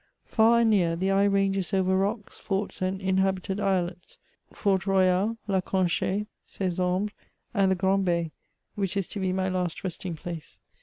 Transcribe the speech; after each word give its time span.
Far 0.25 0.61
and 0.61 0.71
near, 0.71 0.95
the 0.95 1.11
eye 1.11 1.25
ranges 1.25 1.75
over 1.75 1.95
rocks, 1.95 2.39
forts, 2.39 2.81
and 2.81 2.99
inhabited 2.99 3.59
islets.— 3.59 4.17
Fort 4.51 4.87
Royal, 4.87 5.37
La 5.47 5.61
Conch^e, 5.61 6.25
Cezembre, 6.43 7.13
and 7.53 7.69
the 7.69 7.75
Grand 7.75 8.07
B^ 8.07 8.31
which 8.73 8.97
is 8.97 9.07
to 9.09 9.19
be 9.19 9.31
my 9.31 9.47
last 9.47 9.83
resting 9.83 10.15
place. 10.15 10.57